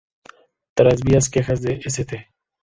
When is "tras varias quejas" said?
0.73-1.61